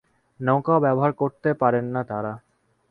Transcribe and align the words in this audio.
নৌকাও 0.39 0.79
ব্যবহার 0.79 1.11
করতে 1.11 1.49
পারেন 1.53 1.85
না 1.85 2.01
তাঁরা। 2.03 2.33